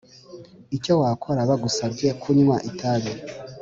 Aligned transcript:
Icyo 0.77 0.93
wakora 1.01 1.49
bagusabye 1.49 2.09
kunywa 2.21 2.55
itabi 2.69 3.11